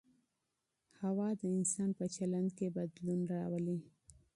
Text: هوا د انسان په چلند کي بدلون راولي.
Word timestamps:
هوا 1.01 1.29
د 1.39 1.41
انسان 1.57 1.89
په 1.99 2.05
چلند 2.15 2.49
کي 2.57 2.67
بدلون 2.77 3.19
راولي. 3.33 3.79